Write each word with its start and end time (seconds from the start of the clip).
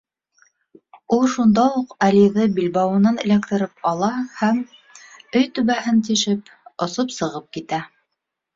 Ул 1.17 1.27
шунда 1.33 1.65
уҡ 1.81 1.93
Алиҙы 2.05 2.47
билбауынан 2.55 3.21
эләктереп 3.25 3.87
ала 3.91 4.11
һәм, 4.41 4.65
өй 5.43 5.47
түбәһен 5.59 6.03
тишеп, 6.11 6.53
осоп 6.89 7.17
сығып 7.21 7.49
китә. 7.61 7.85